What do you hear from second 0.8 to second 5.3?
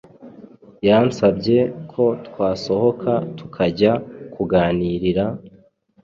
yansabye ko twasohoka tukajya kuganirira